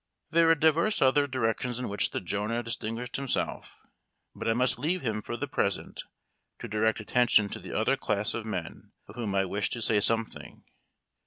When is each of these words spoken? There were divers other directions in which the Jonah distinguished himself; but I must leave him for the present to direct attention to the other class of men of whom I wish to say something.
There 0.31 0.47
were 0.47 0.55
divers 0.55 0.99
other 0.99 1.27
directions 1.27 1.77
in 1.77 1.87
which 1.87 2.09
the 2.09 2.19
Jonah 2.19 2.63
distinguished 2.63 3.17
himself; 3.17 3.77
but 4.33 4.49
I 4.49 4.55
must 4.55 4.79
leave 4.79 5.03
him 5.03 5.21
for 5.21 5.37
the 5.37 5.47
present 5.47 6.01
to 6.57 6.67
direct 6.67 6.99
attention 6.99 7.49
to 7.49 7.59
the 7.59 7.77
other 7.77 7.95
class 7.97 8.33
of 8.33 8.43
men 8.43 8.93
of 9.07 9.13
whom 9.13 9.35
I 9.35 9.45
wish 9.45 9.69
to 9.69 9.79
say 9.79 9.99
something. 9.99 10.63